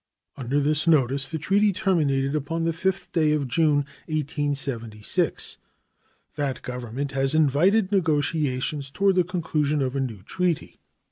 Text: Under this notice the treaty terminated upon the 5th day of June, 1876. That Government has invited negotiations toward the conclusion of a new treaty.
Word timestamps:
Under 0.35 0.59
this 0.59 0.87
notice 0.87 1.27
the 1.29 1.37
treaty 1.37 1.71
terminated 1.71 2.35
upon 2.35 2.63
the 2.63 2.71
5th 2.71 3.11
day 3.11 3.33
of 3.33 3.47
June, 3.47 3.85
1876. 4.07 5.59
That 6.37 6.63
Government 6.63 7.11
has 7.11 7.35
invited 7.35 7.91
negotiations 7.91 8.89
toward 8.89 9.13
the 9.13 9.23
conclusion 9.23 9.79
of 9.83 9.95
a 9.95 9.99
new 9.99 10.23
treaty. 10.23 10.79